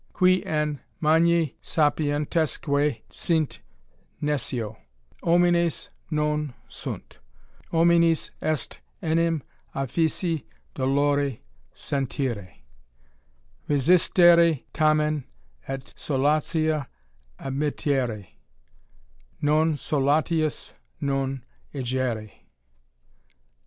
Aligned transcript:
Qui 0.17 0.41
an 0.47 0.79
tnagni 0.99 1.53
sapientesque 1.61 3.03
sint, 3.11 3.59
nescio; 4.19 4.77
homines 5.21 5.89
non 6.09 6.55
sunt* 6.67 7.19
Hominis 7.71 8.31
est 8.41 8.79
enim 9.03 9.43
affici 9.75 10.43
dolore, 10.73 11.37
seniire; 11.75 12.49
resistere 13.69 14.63
tamen, 14.73 15.23
^ 15.67 15.93
solatia 15.95 16.87
admittete; 17.39 18.25
non 19.39 19.75
solatiis 19.77 20.73
non 20.99 21.43
egere" 21.75 22.27
PiA\^. 22.27 22.47